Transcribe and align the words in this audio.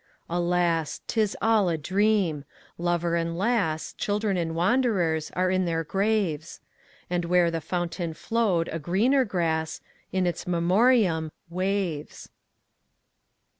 Alas! 0.31 0.99
't 1.07 1.21
is 1.21 1.37
all 1.43 1.69
a 1.69 1.77
dream. 1.77 2.43
Lover 2.79 3.15
and 3.15 3.37
lass, 3.37 3.93
Children 3.93 4.35
and 4.35 4.55
wanderers, 4.55 5.29
are 5.35 5.51
in 5.51 5.65
their 5.65 5.83
graves; 5.83 6.59
And 7.07 7.25
where 7.25 7.51
the 7.51 7.61
fountain 7.61 8.15
flow'd 8.15 8.67
a 8.69 8.79
greener 8.79 9.25
grass—Its 9.25 10.43
In 10.45 10.51
Memoriam—waves. 10.51 12.29